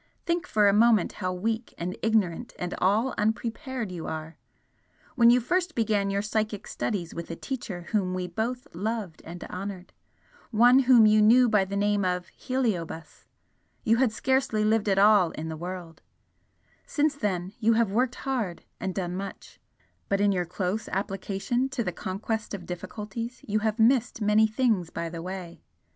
Think 0.25 0.47
for 0.47 0.67
a 0.67 0.73
moment 0.73 1.13
how 1.21 1.31
weak 1.31 1.75
and 1.77 1.95
ignorant 2.01 2.55
and 2.57 2.73
all 2.79 3.13
unprepared 3.19 3.91
you 3.91 4.07
are! 4.07 4.35
When 5.15 5.29
you 5.29 5.39
first 5.39 5.75
began 5.75 6.09
your 6.09 6.23
psychic 6.23 6.65
studies 6.65 7.13
with 7.13 7.29
a 7.29 7.35
Teacher 7.35 7.83
whom 7.91 8.15
we 8.15 8.25
both 8.25 8.65
loved 8.73 9.21
and 9.25 9.43
honoured 9.43 9.93
one 10.49 10.79
whom 10.79 11.05
you 11.05 11.21
knew 11.21 11.47
by 11.47 11.65
the 11.65 11.75
name 11.75 12.03
of 12.03 12.29
Heliobas 12.29 13.27
you 13.83 13.97
had 13.97 14.11
scarcely 14.11 14.63
lived 14.65 14.89
at 14.89 14.97
all 14.97 15.29
in 15.33 15.49
the 15.49 15.55
world; 15.55 16.01
since 16.87 17.13
then 17.13 17.53
you 17.59 17.73
have 17.73 17.91
worked 17.91 18.15
hard 18.15 18.63
and 18.79 18.95
done 18.95 19.15
much, 19.15 19.59
but 20.09 20.19
in 20.19 20.31
your 20.31 20.45
close 20.45 20.87
application 20.89 21.69
to 21.69 21.83
the 21.83 21.91
conquest 21.93 22.55
of 22.55 22.65
difficulties 22.65 23.45
you 23.47 23.59
have 23.59 23.77
missed 23.77 24.19
many 24.19 24.47
things 24.47 24.89
by 24.89 25.09
the 25.09 25.21
way. 25.21 25.61